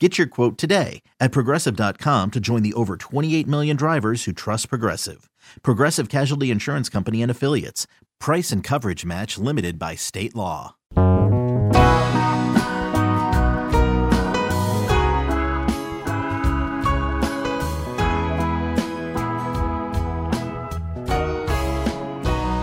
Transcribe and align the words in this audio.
Get 0.00 0.18
your 0.18 0.26
quote 0.26 0.58
today 0.58 1.02
at 1.20 1.30
progressive.com 1.30 2.32
to 2.32 2.40
join 2.40 2.64
the 2.64 2.74
over 2.74 2.96
28 2.96 3.46
million 3.46 3.76
drivers 3.76 4.24
who 4.24 4.32
trust 4.32 4.68
Progressive. 4.68 5.30
Progressive 5.62 6.08
Casualty 6.08 6.50
Insurance 6.50 6.88
Company 6.88 7.22
and 7.22 7.30
Affiliates. 7.30 7.86
Price 8.18 8.50
and 8.50 8.64
coverage 8.64 9.04
match 9.04 9.38
limited 9.38 9.78
by 9.78 9.94
state 9.94 10.34
law. 10.34 10.74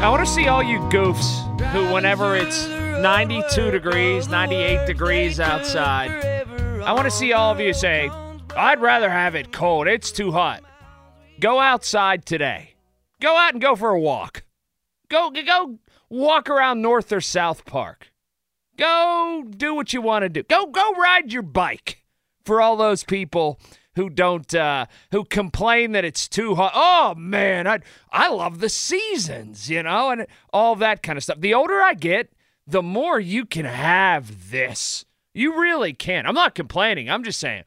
I 0.02 0.10
want 0.10 0.26
to 0.26 0.32
see 0.34 0.48
all 0.48 0.62
you 0.64 0.80
goofs 0.90 1.48
who, 1.72 1.94
whenever 1.94 2.36
it's 2.36 2.68
92 2.68 3.72
degrees, 3.72 4.28
98 4.28 4.86
degrees 4.86 5.40
outside, 5.40 6.41
I 6.84 6.94
want 6.94 7.06
to 7.06 7.12
see 7.12 7.32
all 7.32 7.52
of 7.52 7.60
you 7.60 7.74
say, 7.74 8.10
I'd 8.56 8.82
rather 8.82 9.10
have 9.10 9.36
it 9.36 9.52
cold. 9.52 9.88
It's 9.88 10.12
too 10.12 10.32
hot. 10.32 10.64
Go 11.40 11.60
outside 11.60 12.26
today. 12.26 12.74
Go 13.20 13.38
out 13.38 13.54
and 13.54 13.62
go 13.62 13.76
for 13.76 13.92
a 13.92 14.00
walk. 14.00 14.44
Go 15.08 15.30
go 15.30 15.78
walk 16.10 16.50
around 16.50 16.82
North 16.82 17.12
or 17.12 17.22
South 17.22 17.66
Park. 17.66 18.12
Go 18.78 19.44
do 19.48 19.76
what 19.76 19.94
you 19.94 20.02
want 20.02 20.24
to 20.24 20.30
do. 20.30 20.42
Go 20.42 20.66
go 20.66 20.94
ride 20.94 21.32
your 21.32 21.44
bike. 21.44 22.04
For 22.46 22.60
all 22.60 22.76
those 22.76 23.04
people 23.04 23.60
who 23.96 24.10
don't 24.10 24.54
uh, 24.56 24.88
who 25.12 25.24
complain 25.24 25.92
that 25.92 26.04
it's 26.04 26.28
too 26.28 26.56
hot. 26.56 26.72
Oh 26.74 27.14
man, 27.16 27.68
I 27.68 27.80
I 28.12 28.30
love 28.30 28.60
the 28.60 28.70
seasons, 28.70 29.70
you 29.70 29.84
know, 29.84 30.10
and 30.10 30.26
all 30.52 30.76
that 30.78 31.04
kind 31.04 31.18
of 31.18 31.24
stuff. 31.24 31.42
The 31.42 31.54
older 31.54 31.80
I 31.80 31.94
get, 31.94 32.34
the 32.66 32.82
more 32.82 33.20
you 33.20 33.46
can 33.46 33.66
have 33.66 34.50
this. 34.50 35.06
You 35.34 35.60
really 35.60 35.94
can't. 35.94 36.28
I'm 36.28 36.36
not 36.36 36.56
complaining. 36.56 37.10
I'm 37.10 37.24
just 37.24 37.40
saying, 37.40 37.64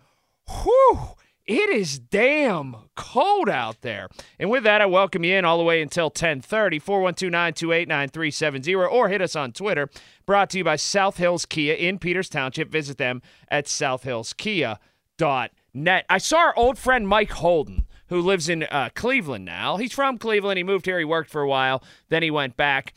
whew, 0.46 1.14
it 1.46 1.70
is 1.70 1.98
damn 1.98 2.76
cold 2.96 3.48
out 3.50 3.82
there. 3.82 4.08
And 4.38 4.48
with 4.50 4.62
that, 4.64 4.80
I 4.80 4.86
welcome 4.86 5.24
you 5.24 5.36
in 5.36 5.44
all 5.44 5.58
the 5.58 5.64
way 5.64 5.82
until 5.82 6.06
1030, 6.06 6.80
412-928-9370, 6.80 8.90
or 8.90 9.08
hit 9.08 9.20
us 9.20 9.36
on 9.36 9.52
Twitter. 9.52 9.90
Brought 10.24 10.48
to 10.50 10.58
you 10.58 10.64
by 10.64 10.76
South 10.76 11.18
Hills 11.18 11.44
Kia 11.44 11.74
in 11.74 11.98
Peters 11.98 12.30
Township. 12.30 12.70
Visit 12.70 12.96
them 12.98 13.20
at 13.48 13.66
southhillskia.net. 13.66 16.06
I 16.08 16.18
saw 16.18 16.38
our 16.38 16.56
old 16.56 16.78
friend 16.78 17.08
Mike 17.08 17.32
Holden, 17.32 17.86
who 18.08 18.20
lives 18.20 18.48
in 18.48 18.62
uh, 18.64 18.90
Cleveland 18.94 19.44
now. 19.44 19.76
He's 19.76 19.92
from 19.92 20.18
Cleveland. 20.18 20.58
He 20.58 20.64
moved 20.64 20.86
here. 20.86 20.98
He 20.98 21.04
worked 21.04 21.30
for 21.30 21.42
a 21.42 21.48
while. 21.48 21.82
Then 22.08 22.22
he 22.22 22.30
went 22.30 22.56
back. 22.56 22.94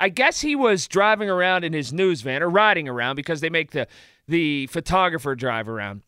I 0.00 0.08
guess 0.08 0.40
he 0.40 0.56
was 0.56 0.88
driving 0.88 1.28
around 1.28 1.62
in 1.62 1.74
his 1.74 1.92
news 1.92 2.22
van 2.22 2.42
or 2.42 2.48
riding 2.48 2.88
around 2.88 3.16
because 3.16 3.40
they 3.40 3.50
make 3.50 3.72
the 3.72 3.86
the 4.26 4.66
photographer 4.68 5.34
drive 5.34 5.68
around. 5.68 6.02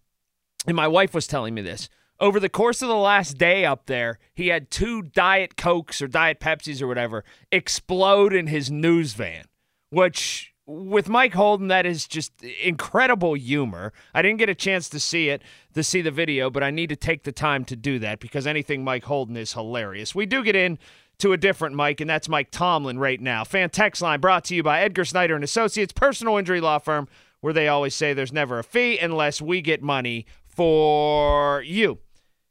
And 0.66 0.76
my 0.76 0.88
wife 0.88 1.12
was 1.12 1.26
telling 1.26 1.54
me 1.54 1.62
this. 1.62 1.88
Over 2.19 2.38
the 2.38 2.48
course 2.48 2.82
of 2.82 2.88
the 2.88 2.94
last 2.94 3.36
day 3.36 3.64
up 3.64 3.86
there, 3.86 4.19
he 4.32 4.48
had 4.48 4.70
two 4.70 5.02
Diet 5.02 5.56
Cokes 5.56 6.00
or 6.00 6.06
Diet 6.06 6.38
Pepsis 6.41 6.81
or 6.81 6.86
whatever 6.86 7.25
explode 7.50 8.32
in 8.32 8.47
his 8.47 8.70
news 8.70 9.12
van, 9.14 9.47
which 9.91 10.52
with 10.64 11.08
Mike 11.08 11.34
Holden, 11.34 11.69
that 11.69 11.84
is 11.84 12.06
just 12.06 12.32
incredible 12.62 13.34
humor. 13.34 13.92
I 14.14 14.22
didn't 14.22 14.38
get 14.38 14.48
a 14.48 14.54
chance 14.54 14.88
to 14.91 15.00
see 15.00 15.28
it, 15.28 15.42
to 15.75 15.82
see 15.82 16.00
the 16.00 16.10
video, 16.10 16.50
but 16.50 16.62
I 16.62 16.70
need 16.70 16.88
to 16.91 16.97
take 16.97 17.25
the 17.25 17.32
time 17.32 17.64
to 17.66 17.76
do 17.76 17.98
that 17.98 18.20
because 18.20 18.47
anything 18.47 18.84
Mike 18.84 19.04
Holden 19.04 19.36
is 19.36 19.52
hilarious. 19.52 20.14
We 20.14 20.26
do 20.26 20.44
get 20.44 20.54
in 20.54 20.78
to 21.18 21.32
a 21.32 21.36
different 21.36 21.76
Mike, 21.76 22.00
and 22.00 22.10
that's 22.10 22.28
Mike 22.28 22.50
Tomlin 22.50 22.98
right 22.98 23.20
now. 23.20 23.44
Fan 23.44 23.70
text 23.70 24.02
line 24.02 24.20
brought 24.20 24.44
to 24.44 24.54
you 24.54 24.62
by 24.62 24.80
Edgar 24.80 25.04
Snyder 25.04 25.34
and 25.34 25.44
Associates, 25.44 25.92
personal 25.92 26.36
injury 26.36 26.60
law 26.60 26.78
firm, 26.78 27.08
where 27.40 27.52
they 27.52 27.68
always 27.68 27.94
say 27.94 28.12
there's 28.12 28.32
never 28.32 28.58
a 28.58 28.64
fee 28.64 28.98
unless 28.98 29.40
we 29.40 29.60
get 29.60 29.82
money 29.82 30.26
for 30.46 31.62
you. 31.62 31.98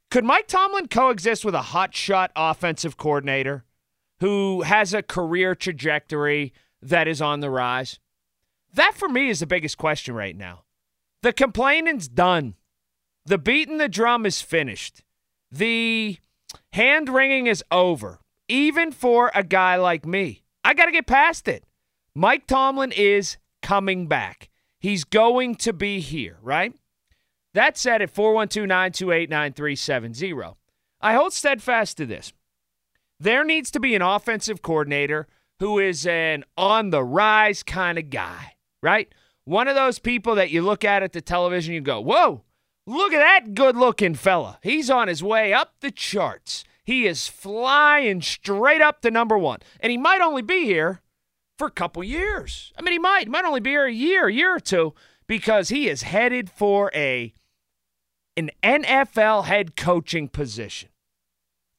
Could 0.10 0.26
Mike 0.26 0.48
Tomlin 0.48 0.88
coexist 0.88 1.46
with 1.46 1.56
a 1.56 1.60
hotshot 1.60 2.30
offensive 2.36 2.98
coordinator 2.98 3.64
who 4.20 4.62
has 4.64 4.94
a 4.94 5.02
career 5.02 5.56
trajectory 5.56 6.54
that 6.82 7.08
is 7.08 7.22
on 7.22 7.40
the 7.40 7.50
rise? 7.50 8.00
That 8.74 8.94
for 8.96 9.10
me 9.10 9.30
is 9.30 9.40
the 9.42 9.46
biggest 9.46 9.78
question 9.78 10.16
right 10.16 10.36
now. 10.36 10.64
The 11.22 11.34
complaining's 11.34 12.08
done. 12.08 12.56
The 13.26 13.38
beating 13.38 13.78
the 13.78 13.90
drum 13.90 14.26
is 14.26 14.42
finished. 14.42 15.04
The 15.52 16.18
hand 16.74 17.10
wringing 17.10 17.48
is 17.48 17.64
over, 17.72 18.21
even 18.52 18.92
for 18.92 19.32
a 19.34 19.44
guy 19.44 19.78
like 19.78 20.06
me. 20.06 20.44
I 20.64 20.74
got 20.74 20.86
to 20.86 20.92
get 20.92 21.08
past 21.08 21.48
it. 21.48 21.64
Mike 22.14 22.46
Tomlin 22.46 22.92
is 22.92 23.38
coming 23.62 24.08
back. 24.08 24.50
He's 24.80 25.04
going 25.04 25.56
to 25.56 25.74
be 25.74 26.02
here, 26.02 26.38
right? 26.42 26.74
That 27.54 27.78
said, 27.78 28.02
at 28.02 28.10
412 28.10 28.68
928 28.68 29.30
9370, 29.30 30.58
I 31.02 31.14
hold 31.14 31.34
steadfast 31.34 31.98
to 31.98 32.06
this. 32.06 32.34
There 33.20 33.44
needs 33.44 33.72
to 33.72 33.80
be 33.80 33.96
an 33.96 34.02
offensive 34.02 34.62
coordinator 34.62 35.28
who 35.60 35.80
is 35.80 36.08
an 36.08 36.44
on 36.58 36.90
the 36.90 37.04
rise 37.04 37.64
kind 37.64 37.98
of 37.98 38.10
guy, 38.10 38.56
right? 38.82 39.14
One 39.46 39.68
of 39.68 39.76
those 39.76 40.00
people 40.00 40.36
that 40.36 40.50
you 40.50 40.62
look 40.62 40.84
at 40.84 41.04
at 41.04 41.14
the 41.14 41.22
television, 41.22 41.74
you 41.74 41.82
go, 41.82 42.02
whoa, 42.02 42.44
look 42.88 43.14
at 43.14 43.20
that 43.20 43.54
good 43.54 43.76
looking 43.76 44.16
fella. 44.16 44.60
He's 44.64 44.90
on 44.90 45.08
his 45.08 45.24
way 45.24 45.54
up 45.54 45.76
the 45.82 45.92
charts. 45.92 46.64
He 46.92 47.08
is 47.08 47.30
flying 47.30 48.22
straight 48.22 48.82
up 48.82 49.00
to 49.00 49.12
number 49.12 49.38
one. 49.38 49.60
And 49.80 49.92
he 49.92 49.98
might 49.98 50.20
only 50.20 50.42
be 50.42 50.66
here 50.66 51.00
for 51.58 51.68
a 51.68 51.72
couple 51.72 52.04
years. 52.04 52.74
I 52.78 52.82
mean, 52.82 52.92
he 52.92 53.00
might. 53.00 53.24
He 53.24 53.30
might 53.30 53.46
only 53.46 53.62
be 53.62 53.70
here 53.70 53.86
a 53.86 53.94
year, 53.94 54.28
a 54.28 54.34
year 54.34 54.54
or 54.58 54.60
two, 54.60 54.94
because 55.26 55.70
he 55.70 55.88
is 55.88 56.02
headed 56.02 56.50
for 56.50 56.92
a 56.94 57.34
an 58.36 58.52
NFL 58.62 59.46
head 59.46 59.78
coaching 59.78 60.28
position. 60.28 60.90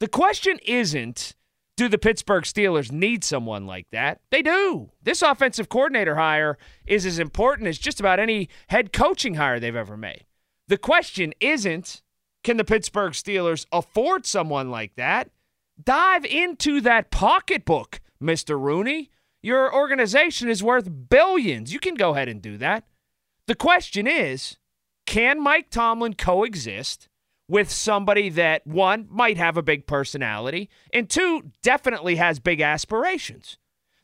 The 0.00 0.08
question 0.08 0.58
isn't 0.64 1.34
do 1.76 1.90
the 1.90 1.98
Pittsburgh 1.98 2.44
Steelers 2.44 2.90
need 2.90 3.22
someone 3.22 3.66
like 3.66 3.88
that? 3.92 4.22
They 4.30 4.40
do. 4.40 4.92
This 5.02 5.20
offensive 5.20 5.68
coordinator 5.68 6.14
hire 6.14 6.56
is 6.86 7.04
as 7.04 7.18
important 7.18 7.68
as 7.68 7.76
just 7.76 8.00
about 8.00 8.18
any 8.18 8.48
head 8.68 8.94
coaching 8.94 9.34
hire 9.34 9.60
they've 9.60 9.76
ever 9.76 9.98
made. 9.98 10.24
The 10.68 10.78
question 10.78 11.34
isn't 11.38 12.00
can 12.42 12.56
the 12.56 12.64
Pittsburgh 12.64 13.12
Steelers 13.12 13.66
afford 13.72 14.26
someone 14.26 14.70
like 14.70 14.94
that? 14.96 15.30
Dive 15.82 16.24
into 16.24 16.80
that 16.80 17.10
pocketbook, 17.10 18.00
Mr. 18.22 18.60
Rooney. 18.60 19.10
Your 19.42 19.74
organization 19.74 20.48
is 20.48 20.62
worth 20.62 21.08
billions. 21.08 21.72
You 21.72 21.80
can 21.80 21.94
go 21.94 22.10
ahead 22.10 22.28
and 22.28 22.40
do 22.40 22.56
that. 22.58 22.84
The 23.46 23.54
question 23.54 24.06
is 24.06 24.56
can 25.06 25.42
Mike 25.42 25.70
Tomlin 25.70 26.14
coexist 26.14 27.08
with 27.48 27.70
somebody 27.70 28.28
that, 28.30 28.66
one, 28.66 29.06
might 29.10 29.36
have 29.36 29.56
a 29.56 29.62
big 29.62 29.86
personality, 29.86 30.70
and 30.92 31.10
two, 31.10 31.50
definitely 31.62 32.16
has 32.16 32.38
big 32.38 32.60
aspirations? 32.60 33.58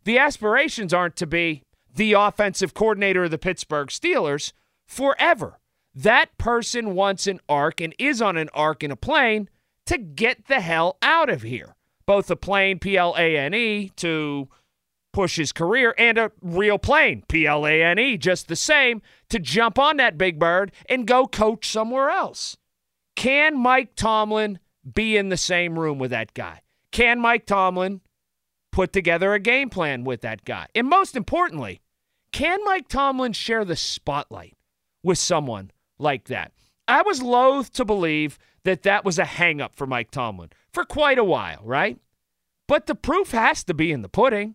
The 0.04 0.18
aspirations 0.18 0.92
aren't 0.92 1.16
to 1.16 1.26
be 1.26 1.62
the 1.94 2.14
offensive 2.14 2.74
coordinator 2.74 3.24
of 3.24 3.30
the 3.30 3.38
Pittsburgh 3.38 3.88
Steelers 3.88 4.52
forever. 4.86 5.60
That 6.02 6.38
person 6.38 6.94
wants 6.94 7.26
an 7.26 7.40
arc 7.48 7.80
and 7.80 7.92
is 7.98 8.22
on 8.22 8.36
an 8.36 8.50
arc 8.54 8.84
in 8.84 8.92
a 8.92 8.96
plane 8.96 9.48
to 9.86 9.98
get 9.98 10.46
the 10.46 10.60
hell 10.60 10.96
out 11.02 11.28
of 11.28 11.42
here. 11.42 11.74
Both 12.06 12.30
a 12.30 12.36
plane, 12.36 12.78
P 12.78 12.96
L 12.96 13.16
A 13.18 13.36
N 13.36 13.52
E, 13.52 13.90
to 13.96 14.48
push 15.12 15.34
his 15.34 15.50
career 15.50 15.96
and 15.98 16.16
a 16.16 16.30
real 16.40 16.78
plane, 16.78 17.24
P 17.26 17.48
L 17.48 17.66
A 17.66 17.82
N 17.82 17.98
E, 17.98 18.16
just 18.16 18.46
the 18.46 18.54
same, 18.54 19.02
to 19.28 19.40
jump 19.40 19.76
on 19.76 19.96
that 19.96 20.16
big 20.16 20.38
bird 20.38 20.70
and 20.88 21.04
go 21.04 21.26
coach 21.26 21.68
somewhere 21.68 22.10
else. 22.10 22.56
Can 23.16 23.58
Mike 23.58 23.96
Tomlin 23.96 24.60
be 24.94 25.16
in 25.16 25.30
the 25.30 25.36
same 25.36 25.76
room 25.76 25.98
with 25.98 26.12
that 26.12 26.32
guy? 26.32 26.60
Can 26.92 27.18
Mike 27.18 27.44
Tomlin 27.44 28.02
put 28.70 28.92
together 28.92 29.34
a 29.34 29.40
game 29.40 29.68
plan 29.68 30.04
with 30.04 30.20
that 30.20 30.44
guy? 30.44 30.68
And 30.76 30.86
most 30.86 31.16
importantly, 31.16 31.80
can 32.30 32.60
Mike 32.64 32.86
Tomlin 32.86 33.32
share 33.32 33.64
the 33.64 33.74
spotlight 33.74 34.54
with 35.02 35.18
someone 35.18 35.72
like 35.98 36.24
that? 36.24 36.52
I 36.86 37.02
was 37.02 37.22
loath 37.22 37.72
to 37.74 37.84
believe 37.84 38.38
that 38.64 38.82
that 38.82 39.04
was 39.04 39.18
a 39.18 39.24
hangup 39.24 39.74
for 39.74 39.86
Mike 39.86 40.10
Tomlin 40.10 40.50
for 40.72 40.84
quite 40.84 41.18
a 41.18 41.24
while, 41.24 41.60
right? 41.62 41.98
But 42.66 42.86
the 42.86 42.94
proof 42.94 43.30
has 43.32 43.64
to 43.64 43.74
be 43.74 43.92
in 43.92 44.02
the 44.02 44.08
pudding. 44.08 44.54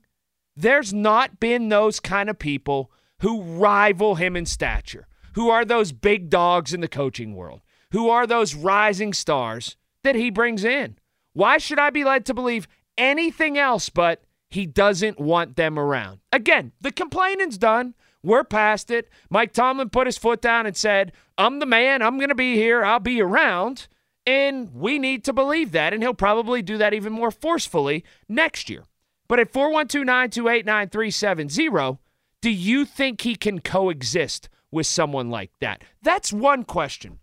There's 0.55 0.93
not 0.93 1.39
been 1.39 1.69
those 1.69 1.99
kind 1.99 2.29
of 2.29 2.37
people 2.37 2.91
who 3.19 3.41
rival 3.41 4.15
him 4.15 4.35
in 4.35 4.45
stature, 4.45 5.07
who 5.33 5.49
are 5.49 5.65
those 5.65 5.91
big 5.91 6.29
dogs 6.29 6.73
in 6.73 6.81
the 6.81 6.87
coaching 6.87 7.35
world, 7.35 7.61
who 7.91 8.09
are 8.09 8.27
those 8.27 8.53
rising 8.53 9.13
stars 9.13 9.77
that 10.03 10.15
he 10.15 10.29
brings 10.29 10.63
in. 10.63 10.97
Why 11.33 11.57
should 11.57 11.79
I 11.79 11.89
be 11.89 12.03
led 12.03 12.25
to 12.27 12.33
believe 12.33 12.67
anything 12.97 13.57
else 13.57 13.89
but 13.89 14.23
he 14.49 14.65
doesn't 14.67 15.19
want 15.19 15.55
them 15.55 15.79
around? 15.79 16.19
Again, 16.31 16.73
the 16.81 16.91
complaining's 16.91 17.57
done. 17.57 17.95
We're 18.21 18.43
past 18.43 18.91
it. 18.91 19.09
Mike 19.29 19.53
Tomlin 19.53 19.89
put 19.89 20.07
his 20.07 20.17
foot 20.17 20.41
down 20.41 20.65
and 20.65 20.77
said, 20.77 21.11
I'm 21.37 21.59
the 21.59 21.65
man. 21.65 22.01
I'm 22.01 22.17
going 22.17 22.29
to 22.29 22.35
be 22.35 22.55
here. 22.55 22.83
I'll 22.83 22.99
be 22.99 23.21
around. 23.21 23.87
And 24.25 24.73
we 24.73 24.99
need 24.99 25.23
to 25.25 25.33
believe 25.33 25.71
that. 25.73 25.93
And 25.93 26.01
he'll 26.01 26.13
probably 26.13 26.61
do 26.61 26.77
that 26.77 26.93
even 26.93 27.11
more 27.11 27.31
forcefully 27.31 28.03
next 28.29 28.69
year. 28.69 28.83
But 29.27 29.39
at 29.39 29.51
412 29.51 30.05
928 30.05 30.65
9370, 30.65 31.99
do 32.41 32.49
you 32.49 32.85
think 32.85 33.21
he 33.21 33.35
can 33.35 33.59
coexist 33.59 34.49
with 34.71 34.85
someone 34.85 35.29
like 35.29 35.51
that? 35.59 35.83
That's 36.01 36.31
one 36.31 36.63
question 36.63 37.19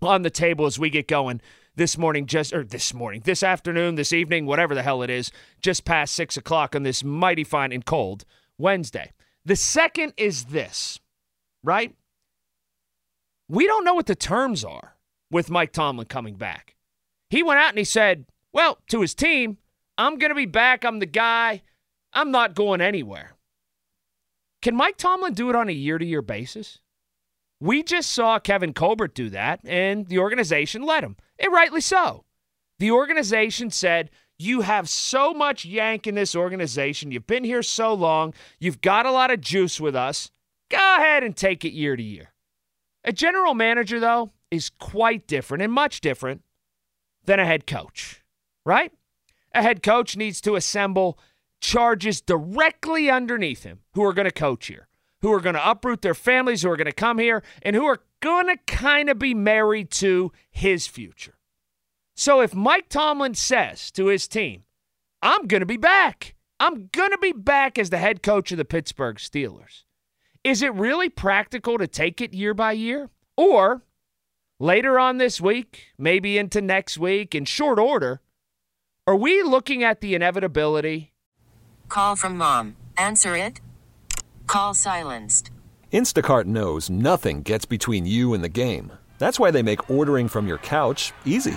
on 0.00 0.22
the 0.22 0.30
table 0.30 0.66
as 0.66 0.78
we 0.78 0.90
get 0.90 1.08
going 1.08 1.40
this 1.76 1.96
morning, 1.96 2.26
just 2.26 2.52
or 2.52 2.64
this 2.64 2.92
morning, 2.92 3.22
this 3.24 3.42
afternoon, 3.42 3.94
this 3.94 4.12
evening, 4.12 4.46
whatever 4.46 4.74
the 4.74 4.82
hell 4.82 5.02
it 5.02 5.10
is, 5.10 5.30
just 5.62 5.84
past 5.84 6.14
six 6.14 6.36
o'clock 6.36 6.74
on 6.74 6.82
this 6.82 7.04
mighty 7.04 7.44
fine 7.44 7.72
and 7.72 7.84
cold 7.84 8.24
Wednesday. 8.58 9.12
The 9.44 9.56
second 9.56 10.14
is 10.16 10.46
this, 10.46 10.98
right? 11.62 11.94
We 13.48 13.66
don't 13.66 13.84
know 13.84 13.94
what 13.94 14.06
the 14.06 14.14
terms 14.14 14.64
are 14.64 14.96
with 15.30 15.50
Mike 15.50 15.72
Tomlin 15.72 16.06
coming 16.06 16.36
back. 16.36 16.76
He 17.30 17.42
went 17.42 17.60
out 17.60 17.70
and 17.70 17.78
he 17.78 17.84
said, 17.84 18.26
well, 18.52 18.78
to 18.88 19.00
his 19.00 19.14
team, 19.14 19.58
I'm 19.96 20.18
going 20.18 20.30
to 20.30 20.34
be 20.34 20.46
back. 20.46 20.84
I'm 20.84 20.98
the 20.98 21.06
guy. 21.06 21.62
I'm 22.12 22.30
not 22.30 22.54
going 22.54 22.80
anywhere. 22.80 23.32
Can 24.62 24.74
Mike 24.74 24.96
Tomlin 24.96 25.34
do 25.34 25.50
it 25.50 25.56
on 25.56 25.68
a 25.68 25.72
year 25.72 25.98
to 25.98 26.04
year 26.04 26.22
basis? 26.22 26.80
We 27.60 27.82
just 27.82 28.10
saw 28.12 28.38
Kevin 28.38 28.72
Colbert 28.72 29.14
do 29.14 29.30
that, 29.30 29.60
and 29.64 30.06
the 30.06 30.18
organization 30.18 30.82
let 30.82 31.02
him, 31.02 31.16
and 31.38 31.52
rightly 31.52 31.80
so. 31.80 32.24
The 32.78 32.92
organization 32.92 33.70
said, 33.70 34.10
You 34.38 34.60
have 34.60 34.88
so 34.88 35.34
much 35.34 35.64
yank 35.64 36.06
in 36.06 36.14
this 36.14 36.36
organization. 36.36 37.10
You've 37.10 37.26
been 37.26 37.42
here 37.42 37.62
so 37.62 37.92
long. 37.94 38.32
You've 38.60 38.80
got 38.80 39.06
a 39.06 39.12
lot 39.12 39.32
of 39.32 39.40
juice 39.40 39.80
with 39.80 39.96
us. 39.96 40.30
Go 40.70 40.96
ahead 40.96 41.24
and 41.24 41.36
take 41.36 41.64
it 41.64 41.72
year 41.72 41.96
to 41.96 42.02
year. 42.02 42.32
A 43.08 43.12
general 43.12 43.54
manager, 43.54 43.98
though, 43.98 44.32
is 44.50 44.68
quite 44.68 45.26
different 45.26 45.62
and 45.62 45.72
much 45.72 46.02
different 46.02 46.42
than 47.24 47.40
a 47.40 47.46
head 47.46 47.66
coach, 47.66 48.22
right? 48.66 48.92
A 49.54 49.62
head 49.62 49.82
coach 49.82 50.14
needs 50.14 50.42
to 50.42 50.56
assemble 50.56 51.18
charges 51.58 52.20
directly 52.20 53.08
underneath 53.10 53.62
him 53.62 53.78
who 53.94 54.04
are 54.04 54.12
going 54.12 54.26
to 54.26 54.30
coach 54.30 54.66
here, 54.66 54.88
who 55.22 55.32
are 55.32 55.40
going 55.40 55.54
to 55.54 55.70
uproot 55.70 56.02
their 56.02 56.12
families, 56.12 56.60
who 56.60 56.70
are 56.70 56.76
going 56.76 56.84
to 56.84 56.92
come 56.92 57.16
here, 57.16 57.42
and 57.62 57.74
who 57.74 57.86
are 57.86 58.02
going 58.20 58.46
to 58.46 58.58
kind 58.66 59.08
of 59.08 59.18
be 59.18 59.32
married 59.32 59.90
to 59.92 60.30
his 60.50 60.86
future. 60.86 61.38
So 62.14 62.42
if 62.42 62.54
Mike 62.54 62.90
Tomlin 62.90 63.32
says 63.32 63.90
to 63.92 64.08
his 64.08 64.28
team, 64.28 64.64
I'm 65.22 65.46
going 65.46 65.60
to 65.60 65.66
be 65.66 65.78
back, 65.78 66.34
I'm 66.60 66.90
going 66.92 67.12
to 67.12 67.18
be 67.18 67.32
back 67.32 67.78
as 67.78 67.88
the 67.88 67.96
head 67.96 68.22
coach 68.22 68.52
of 68.52 68.58
the 68.58 68.66
Pittsburgh 68.66 69.16
Steelers, 69.16 69.84
is 70.44 70.62
it 70.62 70.72
really 70.74 71.08
practical 71.08 71.78
to 71.78 71.86
take 71.86 72.20
it 72.20 72.34
year 72.34 72.54
by 72.54 72.72
year? 72.72 73.10
Or 73.36 73.82
later 74.58 74.98
on 74.98 75.18
this 75.18 75.40
week, 75.40 75.86
maybe 75.98 76.38
into 76.38 76.60
next 76.60 76.98
week, 76.98 77.34
in 77.34 77.44
short 77.44 77.78
order, 77.78 78.20
are 79.06 79.16
we 79.16 79.42
looking 79.42 79.82
at 79.82 80.00
the 80.00 80.14
inevitability? 80.14 81.12
Call 81.88 82.16
from 82.16 82.36
mom. 82.36 82.76
Answer 82.96 83.36
it. 83.36 83.60
Call 84.46 84.74
silenced. 84.74 85.50
Instacart 85.92 86.44
knows 86.44 86.90
nothing 86.90 87.42
gets 87.42 87.64
between 87.64 88.06
you 88.06 88.34
and 88.34 88.44
the 88.44 88.48
game. 88.48 88.92
That's 89.18 89.40
why 89.40 89.50
they 89.50 89.62
make 89.62 89.90
ordering 89.90 90.28
from 90.28 90.46
your 90.46 90.58
couch 90.58 91.12
easy. 91.24 91.56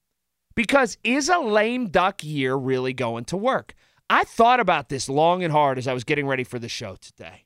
Because 0.55 0.97
is 1.03 1.29
a 1.29 1.39
lame 1.39 1.87
duck 1.87 2.23
year 2.23 2.55
really 2.55 2.93
going 2.93 3.25
to 3.25 3.37
work? 3.37 3.73
I 4.09 4.23
thought 4.23 4.59
about 4.59 4.89
this 4.89 5.07
long 5.07 5.43
and 5.43 5.53
hard 5.53 5.77
as 5.77 5.87
I 5.87 5.93
was 5.93 6.03
getting 6.03 6.27
ready 6.27 6.43
for 6.43 6.59
the 6.59 6.67
show 6.67 6.97
today. 6.99 7.45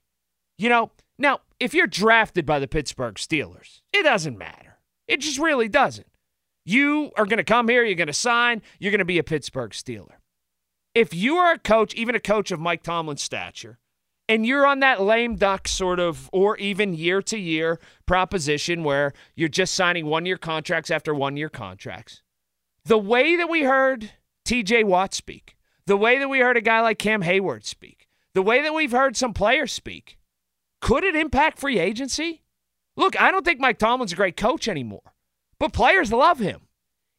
You 0.57 0.69
know, 0.69 0.91
now, 1.17 1.41
if 1.59 1.73
you're 1.73 1.87
drafted 1.87 2.45
by 2.45 2.59
the 2.59 2.67
Pittsburgh 2.67 3.15
Steelers, 3.15 3.81
it 3.93 4.03
doesn't 4.03 4.37
matter. 4.37 4.79
It 5.07 5.21
just 5.21 5.39
really 5.39 5.69
doesn't. 5.69 6.07
You 6.65 7.11
are 7.15 7.25
going 7.25 7.37
to 7.37 7.43
come 7.43 7.67
here, 7.67 7.83
you're 7.83 7.95
going 7.95 8.07
to 8.07 8.13
sign, 8.13 8.61
you're 8.79 8.91
going 8.91 8.99
to 8.99 9.05
be 9.05 9.19
a 9.19 9.23
Pittsburgh 9.23 9.71
Steeler. 9.71 10.15
If 10.95 11.13
you 11.13 11.35
are 11.35 11.53
a 11.53 11.59
coach, 11.59 11.93
even 11.93 12.15
a 12.15 12.19
coach 12.19 12.51
of 12.51 12.59
Mike 12.59 12.81
Tomlin's 12.81 13.21
stature, 13.21 13.77
and 14.27 14.45
you're 14.45 14.65
on 14.65 14.79
that 14.79 15.01
lame 15.01 15.35
duck 15.35 15.67
sort 15.67 15.99
of, 15.99 16.29
or 16.33 16.57
even 16.57 16.95
year 16.95 17.21
to 17.21 17.37
year 17.37 17.79
proposition 18.07 18.83
where 18.83 19.13
you're 19.35 19.49
just 19.49 19.75
signing 19.75 20.07
one 20.07 20.25
year 20.25 20.37
contracts 20.37 20.89
after 20.89 21.13
one 21.13 21.37
year 21.37 21.49
contracts, 21.49 22.23
the 22.85 22.97
way 22.97 23.35
that 23.35 23.49
we 23.49 23.63
heard 23.63 24.11
TJ 24.45 24.83
Watt 24.85 25.13
speak, 25.13 25.55
the 25.87 25.97
way 25.97 26.19
that 26.19 26.29
we 26.29 26.39
heard 26.39 26.57
a 26.57 26.61
guy 26.61 26.81
like 26.81 26.99
Cam 26.99 27.23
Heyward 27.23 27.65
speak, 27.65 28.07
the 28.33 28.41
way 28.41 28.61
that 28.61 28.73
we've 28.73 28.91
heard 28.91 29.17
some 29.17 29.33
players 29.33 29.71
speak, 29.71 30.17
could 30.81 31.03
it 31.03 31.15
impact 31.15 31.59
free 31.59 31.79
agency? 31.79 32.43
Look, 32.95 33.19
I 33.19 33.31
don't 33.31 33.43
think 33.43 33.59
Mike 33.59 33.79
Tomlin's 33.79 34.13
a 34.13 34.15
great 34.15 34.37
coach 34.37 34.67
anymore. 34.67 35.13
But 35.59 35.73
players 35.73 36.11
love 36.11 36.39
him. 36.39 36.61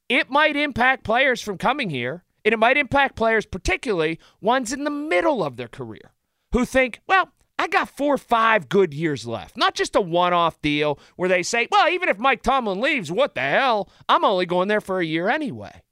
It 0.09 0.31
might 0.31 0.57
impact 0.57 1.05
players 1.05 1.41
from 1.41 1.59
coming 1.59 1.91
here, 1.91 2.25
and 2.45 2.53
it 2.53 2.59
might 2.59 2.77
impact 2.77 3.17
players, 3.17 3.45
particularly 3.45 4.21
ones 4.41 4.73
in 4.73 4.85
the 4.85 4.91
middle 4.91 5.43
of 5.43 5.57
their 5.57 5.69
career, 5.69 6.13
who 6.53 6.65
think, 6.65 7.01
well, 7.09 7.33
I 7.59 7.69
got 7.69 7.89
four 7.89 8.15
or 8.15 8.19
five 8.19 8.69
good 8.69 8.93
years 8.93 9.27
left. 9.27 9.57
Not 9.57 9.75
just 9.75 9.97
a 9.97 10.01
one 10.01 10.33
off 10.33 10.61
deal 10.61 10.99
where 11.17 11.29
they 11.29 11.43
say, 11.43 11.69
well, 11.71 11.89
even 11.89 12.09
if 12.09 12.19
Mike 12.19 12.43
Tomlin 12.43 12.81
leaves, 12.81 13.11
what 13.11 13.35
the 13.35 13.41
hell? 13.41 13.91
I'm 14.09 14.25
only 14.25 14.47
going 14.47 14.69
there 14.69 14.81
for 14.81 15.01
a 15.01 15.07
year 15.07 15.29
anyway. 15.29 15.83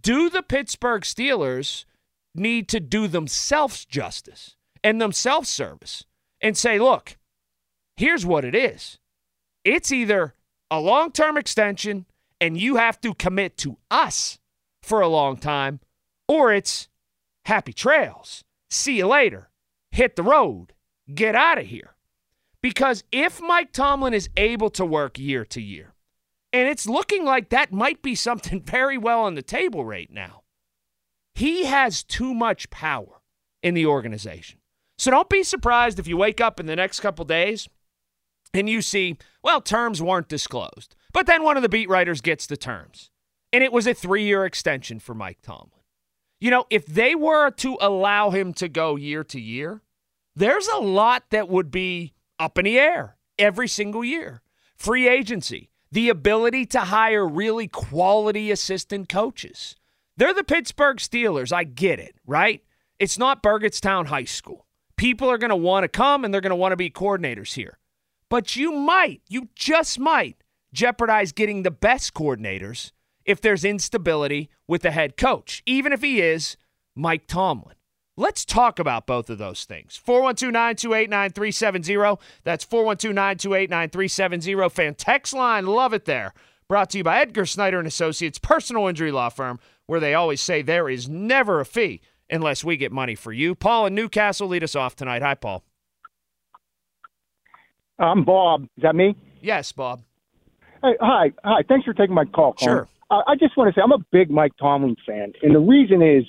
Do 0.00 0.30
the 0.30 0.42
Pittsburgh 0.42 1.02
Steelers 1.02 1.84
need 2.34 2.68
to 2.68 2.80
do 2.80 3.08
themselves 3.08 3.84
justice 3.84 4.56
and 4.82 5.00
themselves 5.00 5.48
service 5.48 6.04
and 6.40 6.56
say, 6.56 6.78
look, 6.78 7.16
here's 7.96 8.26
what 8.26 8.44
it 8.44 8.54
is 8.54 8.98
it's 9.64 9.90
either 9.90 10.34
a 10.70 10.78
long 10.78 11.10
term 11.10 11.36
extension 11.36 12.06
and 12.40 12.58
you 12.58 12.76
have 12.76 13.00
to 13.00 13.14
commit 13.14 13.56
to 13.58 13.78
us 13.90 14.38
for 14.82 15.00
a 15.00 15.08
long 15.08 15.36
time, 15.36 15.80
or 16.28 16.52
it's 16.52 16.88
happy 17.46 17.72
trails. 17.72 18.44
See 18.70 18.98
you 18.98 19.06
later. 19.06 19.48
Hit 19.90 20.16
the 20.16 20.22
road. 20.22 20.73
Get 21.12 21.34
out 21.34 21.58
of 21.58 21.66
here. 21.66 21.94
Because 22.62 23.04
if 23.12 23.42
Mike 23.42 23.72
Tomlin 23.72 24.14
is 24.14 24.30
able 24.36 24.70
to 24.70 24.86
work 24.86 25.18
year 25.18 25.44
to 25.46 25.60
year, 25.60 25.92
and 26.52 26.68
it's 26.68 26.86
looking 26.86 27.24
like 27.24 27.50
that 27.50 27.72
might 27.72 28.00
be 28.00 28.14
something 28.14 28.62
very 28.64 28.96
well 28.96 29.22
on 29.22 29.34
the 29.34 29.42
table 29.42 29.84
right 29.84 30.10
now, 30.10 30.42
he 31.34 31.64
has 31.64 32.02
too 32.02 32.32
much 32.32 32.70
power 32.70 33.20
in 33.62 33.74
the 33.74 33.86
organization. 33.86 34.60
So 34.96 35.10
don't 35.10 35.28
be 35.28 35.42
surprised 35.42 35.98
if 35.98 36.06
you 36.06 36.16
wake 36.16 36.40
up 36.40 36.60
in 36.60 36.66
the 36.66 36.76
next 36.76 37.00
couple 37.00 37.24
days 37.24 37.68
and 38.52 38.68
you 38.68 38.80
see, 38.80 39.18
well, 39.42 39.60
terms 39.60 40.00
weren't 40.00 40.28
disclosed. 40.28 40.94
But 41.12 41.26
then 41.26 41.42
one 41.42 41.56
of 41.56 41.62
the 41.62 41.68
beat 41.68 41.88
writers 41.88 42.20
gets 42.20 42.46
the 42.46 42.56
terms. 42.56 43.10
And 43.52 43.62
it 43.62 43.72
was 43.72 43.86
a 43.86 43.94
three 43.94 44.24
year 44.24 44.44
extension 44.44 45.00
for 45.00 45.14
Mike 45.14 45.38
Tomlin. 45.42 45.70
You 46.40 46.50
know, 46.50 46.66
if 46.70 46.86
they 46.86 47.14
were 47.14 47.50
to 47.50 47.76
allow 47.80 48.30
him 48.30 48.52
to 48.54 48.68
go 48.68 48.96
year 48.96 49.24
to 49.24 49.40
year, 49.40 49.82
there's 50.36 50.68
a 50.68 50.78
lot 50.78 51.24
that 51.30 51.48
would 51.48 51.70
be 51.70 52.14
up 52.38 52.58
in 52.58 52.64
the 52.64 52.78
air 52.78 53.16
every 53.38 53.68
single 53.68 54.04
year. 54.04 54.42
Free 54.76 55.08
agency, 55.08 55.70
the 55.92 56.08
ability 56.08 56.66
to 56.66 56.80
hire 56.80 57.26
really 57.26 57.68
quality 57.68 58.50
assistant 58.50 59.08
coaches. 59.08 59.76
They're 60.16 60.34
the 60.34 60.44
Pittsburgh 60.44 60.98
Steelers. 60.98 61.52
I 61.52 61.64
get 61.64 61.98
it, 61.98 62.16
right? 62.26 62.62
It's 62.98 63.18
not 63.18 63.42
Burgettstown 63.42 64.06
High 64.06 64.24
School. 64.24 64.66
People 64.96 65.30
are 65.30 65.38
going 65.38 65.50
to 65.50 65.56
want 65.56 65.84
to 65.84 65.88
come 65.88 66.24
and 66.24 66.32
they're 66.32 66.40
going 66.40 66.50
to 66.50 66.56
want 66.56 66.72
to 66.72 66.76
be 66.76 66.90
coordinators 66.90 67.54
here. 67.54 67.78
But 68.28 68.56
you 68.56 68.72
might, 68.72 69.22
you 69.28 69.48
just 69.54 69.98
might 69.98 70.36
jeopardize 70.72 71.32
getting 71.32 71.62
the 71.62 71.70
best 71.70 72.14
coordinators 72.14 72.92
if 73.24 73.40
there's 73.40 73.64
instability 73.64 74.50
with 74.68 74.82
the 74.82 74.90
head 74.90 75.16
coach, 75.16 75.62
even 75.66 75.92
if 75.92 76.02
he 76.02 76.20
is 76.20 76.56
Mike 76.94 77.26
Tomlin. 77.26 77.76
Let's 78.16 78.44
talk 78.44 78.78
about 78.78 79.06
both 79.06 79.28
of 79.28 79.38
those 79.38 79.64
things. 79.64 79.96
412 79.96 80.52
928 80.52 81.10
9370. 81.10 82.22
That's 82.44 82.62
412 82.64 83.12
928 83.14 83.70
9370. 83.70 84.68
Fan 84.68 84.94
text 84.94 85.34
line. 85.34 85.66
Love 85.66 85.92
it 85.92 86.04
there. 86.04 86.32
Brought 86.68 86.90
to 86.90 86.98
you 86.98 87.04
by 87.04 87.18
Edgar 87.18 87.44
Snyder 87.44 87.78
and 87.78 87.88
Associates, 87.88 88.38
personal 88.38 88.86
injury 88.86 89.10
law 89.10 89.28
firm, 89.28 89.58
where 89.86 90.00
they 90.00 90.14
always 90.14 90.40
say 90.40 90.62
there 90.62 90.88
is 90.88 91.08
never 91.08 91.60
a 91.60 91.66
fee 91.66 92.00
unless 92.30 92.64
we 92.64 92.76
get 92.76 92.92
money 92.92 93.14
for 93.14 93.32
you. 93.32 93.54
Paul 93.54 93.86
in 93.86 93.94
New 93.94 94.08
Castle 94.08 94.48
lead 94.48 94.64
us 94.64 94.76
off 94.76 94.96
tonight. 94.96 95.20
Hi, 95.20 95.34
Paul. 95.34 95.64
I'm 97.98 98.24
Bob. 98.24 98.64
Is 98.76 98.82
that 98.82 98.94
me? 98.94 99.16
Yes, 99.40 99.72
Bob. 99.72 100.02
Hey, 100.82 100.94
hi, 101.00 101.32
hi. 101.44 101.62
Thanks 101.68 101.84
for 101.84 101.94
taking 101.94 102.14
my 102.14 102.24
call. 102.24 102.54
Colin. 102.54 102.76
Sure. 102.76 102.88
Uh, 103.10 103.22
I 103.26 103.34
just 103.36 103.56
want 103.56 103.72
to 103.72 103.78
say 103.78 103.82
I'm 103.82 103.92
a 103.92 104.04
big 104.10 104.30
Mike 104.30 104.52
Tomlin 104.58 104.96
fan, 105.06 105.32
and 105.42 105.54
the 105.54 105.60
reason 105.60 106.00
is 106.00 106.24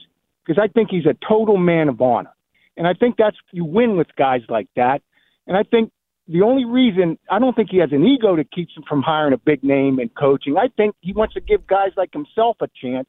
because 0.45 0.61
I 0.61 0.67
think 0.67 0.89
he's 0.91 1.05
a 1.05 1.15
total 1.27 1.57
man 1.57 1.89
of 1.89 2.01
honor, 2.01 2.33
and 2.77 2.87
I 2.87 2.93
think 2.93 3.15
that's 3.17 3.37
you 3.51 3.65
win 3.65 3.97
with 3.97 4.07
guys 4.17 4.41
like 4.49 4.67
that. 4.75 5.01
And 5.47 5.55
I 5.57 5.63
think 5.63 5.91
the 6.27 6.41
only 6.41 6.65
reason 6.65 7.17
I 7.29 7.39
don't 7.39 7.55
think 7.55 7.69
he 7.69 7.77
has 7.77 7.91
an 7.91 8.03
ego 8.05 8.35
that 8.35 8.51
keeps 8.51 8.75
him 8.75 8.83
from 8.87 9.01
hiring 9.01 9.33
a 9.33 9.37
big 9.37 9.63
name 9.63 9.99
and 9.99 10.13
coaching. 10.15 10.57
I 10.57 10.67
think 10.75 10.95
he 11.01 11.13
wants 11.13 11.33
to 11.35 11.41
give 11.41 11.67
guys 11.67 11.91
like 11.97 12.11
himself 12.13 12.57
a 12.61 12.67
chance. 12.81 13.07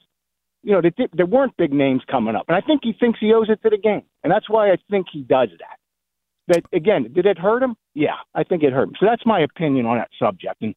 You 0.63 0.73
know, 0.73 0.81
that 0.83 0.95
there 1.13 1.27
weren't 1.27 1.57
big 1.57 1.73
names 1.73 2.03
coming 2.11 2.35
up, 2.35 2.47
and 2.49 2.57
I 2.57 2.61
think 2.61 2.81
he 2.83 2.93
thinks 2.93 3.21
he 3.21 3.33
owes 3.33 3.49
it 3.49 3.63
to 3.63 3.71
the 3.71 3.79
game, 3.79 4.03
and 4.25 4.33
that's 4.33 4.51
why 4.51 4.73
I 4.73 4.77
think 4.91 5.07
he 5.13 5.23
does 5.23 5.51
that. 5.61 5.79
But 6.49 6.65
again, 6.77 7.13
did 7.13 7.25
it 7.27 7.39
hurt 7.39 7.63
him? 7.63 7.77
Yeah, 7.95 8.17
I 8.35 8.43
think 8.43 8.63
it 8.65 8.73
hurt 8.73 8.89
him. 8.89 8.95
So 8.99 9.07
that's 9.07 9.25
my 9.25 9.41
opinion 9.41 9.87
on 9.87 9.99
that 9.99 10.11
subject. 10.19 10.57
And 10.63 10.75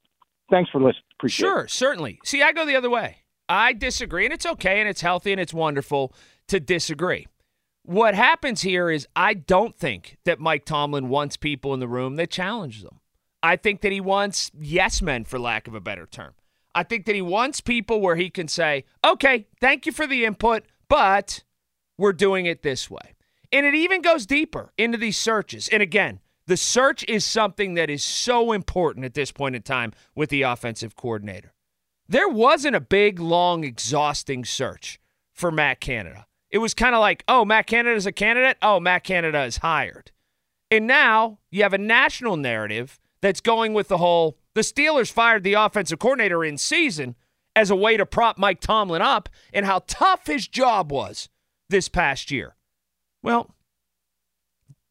thanks 0.52 0.70
for 0.70 0.80
listening. 0.80 1.04
Appreciate 1.18 1.48
Sure, 1.48 1.62
it. 1.62 1.72
certainly. 1.72 2.20
See, 2.24 2.44
I 2.44 2.52
go 2.52 2.66
the 2.66 2.76
other 2.76 2.90
way. 2.90 3.18
I 3.48 3.74
disagree, 3.74 4.26
and 4.26 4.34
it's 4.34 4.46
okay, 4.46 4.80
and 4.80 4.88
it's 4.88 5.02
healthy, 5.02 5.32
and 5.32 5.42
it's 5.42 5.54
wonderful 5.56 6.14
to 6.50 6.60
disagree. 6.60 7.28
What 7.84 8.14
happens 8.14 8.62
here 8.62 8.90
is 8.90 9.08
I 9.16 9.34
don't 9.34 9.78
think 9.78 10.18
that 10.26 10.40
Mike 10.40 10.66
Tomlin 10.66 11.10
wants 11.10 11.38
people 11.38 11.74
in 11.74 11.80
the 11.80 11.88
room 11.88 12.18
that 12.18 12.30
challenge 12.30 12.84
them. 12.84 13.00
I 13.42 13.56
think 13.56 13.82
that 13.82 13.92
he 13.92 14.02
wants 14.02 14.52
yes 14.60 15.02
men, 15.02 15.24
for 15.24 15.40
lack 15.40 15.68
of 15.68 15.74
a 15.74 15.80
better 15.80 16.06
term. 16.06 16.34
I 16.76 16.84
think 16.84 17.06
that 17.06 17.16
he 17.16 17.22
wants 17.22 17.62
people 17.62 18.00
where 18.02 18.16
he 18.16 18.30
can 18.30 18.48
say, 18.48 18.86
okay, 19.06 19.48
thank 19.60 19.86
you 19.86 19.92
for 19.92 20.06
the 20.06 20.26
input, 20.26 20.66
but 20.88 21.44
we're 21.98 22.14
doing 22.14 22.46
it 22.46 22.62
this 22.62 22.90
way. 22.90 23.16
And 23.52 23.66
it 23.66 23.74
even 23.74 24.02
goes 24.02 24.26
deeper 24.26 24.72
into 24.78 24.98
these 24.98 25.18
searches. 25.18 25.68
And 25.70 25.82
again, 25.82 26.20
the 26.46 26.58
search 26.58 27.04
is 27.08 27.26
something 27.26 27.74
that 27.76 27.90
is 27.90 28.04
so 28.04 28.52
important 28.52 29.06
at 29.06 29.14
this 29.14 29.32
point 29.32 29.56
in 29.56 29.62
time 29.62 29.94
with 30.16 30.30
the 30.30 30.44
offensive 30.44 30.96
coordinator. 30.96 31.54
There 32.08 32.30
wasn't 32.30 32.76
a 32.76 32.82
big, 32.82 33.20
long, 33.20 33.64
exhausting 33.64 34.46
search 34.46 35.00
for 35.32 35.52
Matt 35.52 35.80
Canada. 35.80 36.26
It 36.52 36.58
was 36.60 36.74
kind 36.74 36.96
of 36.96 37.02
like, 37.02 37.24
oh, 37.28 37.46
Matt 37.46 37.68
Canada 37.68 37.96
is 37.96 38.06
a 38.06 38.12
candidate. 38.12 38.58
Oh, 38.62 38.80
Matt 38.80 39.04
Canada 39.04 39.44
is 39.44 39.58
hired. 39.58 40.12
And 40.72 40.88
now 40.88 41.40
you 41.52 41.64
have 41.64 41.74
a 41.74 41.80
national 41.80 42.38
narrative 42.38 43.00
that's 43.22 43.42
going 43.42 43.74
with 43.74 43.88
the 43.88 43.98
whole 43.98 44.38
the 44.56 44.62
Steelers 44.62 45.12
fired 45.12 45.44
the 45.44 45.54
offensive 45.54 46.00
coordinator 46.00 46.44
in 46.44 46.58
season 46.58 47.16
as 47.56 47.70
a 47.70 47.76
way 47.76 47.98
to 47.98 48.06
prop 48.06 48.38
Mike 48.38 48.60
Tomlin 48.60 49.02
up 49.02 49.30
and 49.54 49.66
how 49.66 49.84
tough 49.88 50.28
his 50.28 50.48
job 50.48 50.92
was 50.92 51.30
this 51.70 51.88
past 51.88 52.32
year. 52.32 52.56
Well, 53.22 53.56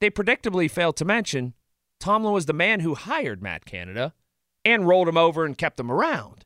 they 0.01 0.11
predictably 0.11 0.71
failed 0.71 0.97
to 0.97 1.05
mention 1.05 1.55
Tomlin 1.99 2.33
was 2.33 2.47
the 2.47 2.53
man 2.53 2.81
who 2.81 2.95
hired 2.95 3.43
Matt 3.43 3.65
Canada 3.65 4.15
and 4.65 4.87
rolled 4.87 5.09
him 5.09 5.17
over 5.17 5.45
and 5.45 5.59
kept 5.59 5.81
him 5.81 5.91
around. 5.91 6.45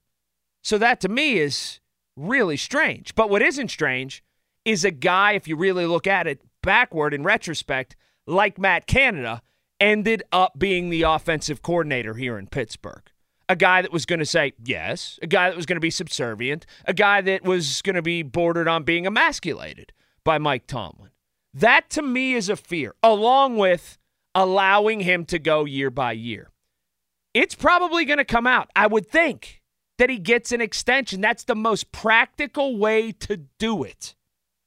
So 0.62 0.78
that 0.78 1.00
to 1.00 1.08
me 1.08 1.38
is 1.38 1.80
really 2.16 2.56
strange. 2.56 3.14
But 3.14 3.30
what 3.30 3.42
isn't 3.42 3.70
strange 3.70 4.22
is 4.64 4.84
a 4.84 4.90
guy, 4.90 5.32
if 5.32 5.48
you 5.48 5.56
really 5.56 5.86
look 5.86 6.06
at 6.06 6.26
it 6.26 6.40
backward 6.62 7.12
in 7.12 7.22
retrospect, 7.22 7.96
like 8.26 8.58
Matt 8.58 8.86
Canada, 8.86 9.42
ended 9.80 10.22
up 10.30 10.58
being 10.58 10.90
the 10.90 11.02
offensive 11.02 11.62
coordinator 11.62 12.14
here 12.14 12.38
in 12.38 12.46
Pittsburgh. 12.46 13.02
A 13.48 13.56
guy 13.56 13.82
that 13.82 13.92
was 13.92 14.06
going 14.06 14.20
to 14.20 14.26
say 14.26 14.52
yes, 14.64 15.18
a 15.20 15.26
guy 15.26 15.50
that 15.50 15.56
was 15.56 15.66
going 15.66 15.76
to 15.76 15.80
be 15.80 15.90
subservient, 15.90 16.64
a 16.84 16.94
guy 16.94 17.20
that 17.20 17.42
was 17.42 17.82
going 17.82 17.96
to 17.96 18.02
be 18.02 18.22
bordered 18.22 18.68
on 18.68 18.84
being 18.84 19.06
emasculated 19.06 19.92
by 20.24 20.38
Mike 20.38 20.66
Tomlin. 20.66 21.10
That 21.52 21.90
to 21.90 22.02
me 22.02 22.34
is 22.34 22.48
a 22.48 22.56
fear, 22.56 22.94
along 23.02 23.58
with 23.58 23.98
allowing 24.34 25.00
him 25.00 25.24
to 25.26 25.38
go 25.38 25.64
year 25.64 25.90
by 25.90 26.12
year. 26.12 26.50
It's 27.34 27.54
probably 27.54 28.04
going 28.04 28.18
to 28.18 28.24
come 28.24 28.46
out, 28.46 28.70
I 28.76 28.86
would 28.86 29.08
think, 29.08 29.62
that 29.98 30.08
he 30.08 30.18
gets 30.18 30.52
an 30.52 30.60
extension. 30.60 31.20
That's 31.20 31.44
the 31.44 31.54
most 31.54 31.92
practical 31.92 32.78
way 32.78 33.12
to 33.12 33.36
do 33.58 33.82
it. 33.82 34.14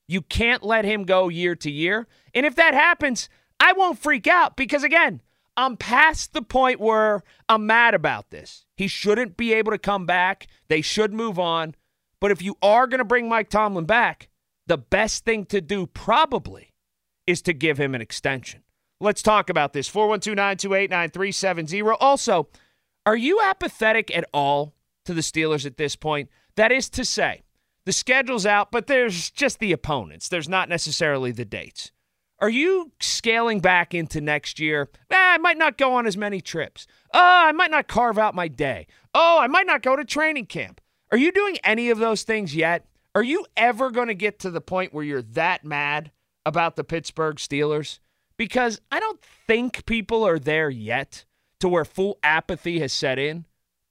You 0.08 0.22
can't 0.22 0.64
let 0.64 0.86
him 0.86 1.04
go 1.04 1.30
year 1.30 1.56
to 1.56 1.72
year. 1.72 2.08
And 2.34 2.46
if 2.46 2.56
that 2.56 2.74
happens, 2.74 3.30
I 3.60 3.74
won't 3.74 4.00
freak 4.00 4.28
out 4.28 4.56
because, 4.56 4.84
again, 4.84 5.22
I'm 5.58 5.78
past 5.78 6.34
the 6.34 6.42
point 6.42 6.80
where 6.80 7.24
I'm 7.48 7.66
mad 7.66 7.94
about 7.94 8.30
this. 8.30 8.66
He 8.76 8.88
shouldn't 8.88 9.38
be 9.38 9.54
able 9.54 9.72
to 9.72 9.78
come 9.78 10.06
back. 10.06 10.48
They 10.68 10.82
should 10.82 11.14
move 11.14 11.40
on. 11.40 11.76
But 12.20 12.32
if 12.32 12.42
you 12.42 12.58
are 12.62 12.88
going 12.88 13.00
to 13.00 13.06
bring 13.06 13.30
Mike 13.30 13.50
Tomlin 13.50 13.86
back, 13.86 14.30
the 14.68 14.78
best 14.78 15.26
thing 15.26 15.46
to 15.46 15.62
do 15.62 15.88
probably 15.88 16.74
is 17.26 17.42
to 17.44 17.54
give 17.54 17.78
him 17.78 17.96
an 17.96 18.02
extension. 18.02 18.64
Let's 19.00 19.22
talk 19.22 19.50
about 19.50 19.74
this. 19.74 19.88
412 19.88 20.36
928 20.36 20.90
9370. 20.90 21.82
Also, 22.00 22.48
are 23.06 23.18
you 23.18 23.40
apathetic 23.42 24.16
at 24.16 24.26
all 24.34 24.74
to 25.06 25.14
the 25.14 25.22
Steelers 25.22 25.66
at 25.66 25.78
this 25.78 25.96
point? 25.96 26.30
That 26.56 26.72
is 26.72 26.90
to 26.92 27.06
say, 27.06 27.44
the 27.86 27.94
schedule's 27.94 28.46
out, 28.46 28.72
but 28.72 28.88
there's 28.88 29.30
just 29.30 29.60
the 29.60 29.72
opponents. 29.72 30.28
There's 30.28 30.50
not 30.50 30.70
necessarily 30.70 31.32
the 31.32 31.46
dates. 31.46 31.92
Are 32.40 32.50
you 32.50 32.92
scaling 33.00 33.60
back 33.60 33.94
into 33.94 34.20
next 34.20 34.60
year? 34.60 34.90
Eh, 35.10 35.16
I 35.16 35.38
might 35.38 35.58
not 35.58 35.78
go 35.78 35.94
on 35.94 36.06
as 36.06 36.18
many 36.18 36.42
trips. 36.42 36.86
Oh, 37.14 37.20
I 37.48 37.52
might 37.54 37.72
not 37.72 37.88
carve 37.88 38.18
out 38.18 38.36
my 38.36 38.48
day. 38.48 38.88
Oh, 39.14 39.40
I 39.40 39.48
might 39.48 39.66
not 39.66 39.82
go 39.82 39.96
to 39.96 40.04
training 40.04 40.48
camp. 40.48 40.82
Are 41.12 41.18
you 41.18 41.32
doing 41.32 41.58
any 41.64 41.90
of 41.90 42.00
those 42.00 42.24
things 42.24 42.56
yet? 42.56 42.86
Are 43.14 43.24
you 43.24 43.46
ever 43.56 43.90
going 43.90 44.10
to 44.10 44.16
get 44.16 44.40
to 44.40 44.52
the 44.52 44.60
point 44.60 44.94
where 44.94 45.04
you're 45.04 45.22
that 45.22 45.64
mad 45.64 46.12
about 46.46 46.76
the 46.76 46.84
Pittsburgh 46.84 47.38
Steelers? 47.38 48.00
Because 48.38 48.82
I 48.92 49.00
don't 49.00 49.22
think 49.48 49.86
people 49.86 50.28
are 50.28 50.40
there 50.40 50.70
yet 50.70 51.24
to 51.62 51.70
where 51.70 51.86
full 51.86 52.20
apathy 52.22 52.80
has 52.80 52.92
set 52.92 53.18
in, 53.18 53.46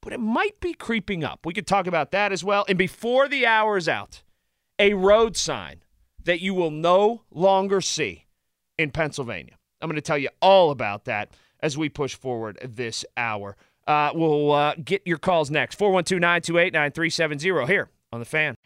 but 0.05 0.13
it 0.13 0.21
might 0.21 0.61
be 0.61 0.75
creeping 0.75 1.25
up. 1.25 1.47
We 1.47 1.55
could 1.55 1.67
talk 1.67 1.87
about 1.87 2.11
that 2.13 2.31
as 2.31 2.45
well. 2.45 2.67
And 2.69 2.77
before 2.77 3.27
the 3.27 3.47
hour 3.47 3.79
is 3.79 3.89
out, 3.89 4.23
a 4.79 4.93
road 4.93 5.35
sign 5.35 5.83
that 6.23 6.41
you 6.41 6.53
will 6.53 6.71
no 6.71 7.23
longer 7.31 7.81
see 7.81 8.27
in 8.79 8.91
Pennsylvania. 8.91 9.55
I'm 9.81 9.89
going 9.89 9.97
to 9.97 10.03
tell 10.03 10.19
you 10.19 10.29
all 10.43 10.71
about 10.71 11.07
that 11.07 11.31
as 11.61 11.79
we 11.79 11.89
push 11.89 12.15
forward 12.15 12.59
this 12.63 13.05
hour. 13.17 13.57
Uh, 13.87 14.11
we'll 14.15 14.53
uh, 14.53 14.75
get 14.85 15.03
your 15.07 15.19
calls 15.19 15.51
next 15.51 15.79
412 15.79 16.21
928 16.21 16.73
9370 16.75 17.73
here 17.73 17.89
on 18.13 18.21
The 18.21 18.27
Fan. 18.27 18.57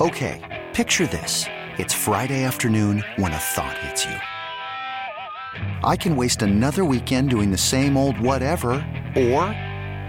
Okay, 0.00 0.64
picture 0.72 1.06
this. 1.06 1.46
It's 1.78 1.94
Friday 1.94 2.42
afternoon 2.42 3.04
when 3.16 3.32
a 3.32 3.38
thought 3.38 3.78
hits 3.78 4.04
you. 4.04 4.16
I 5.84 5.96
can 5.96 6.16
waste 6.16 6.42
another 6.42 6.84
weekend 6.84 7.30
doing 7.30 7.50
the 7.52 7.58
same 7.58 7.96
old 7.96 8.18
whatever, 8.20 8.72
or 9.16 9.71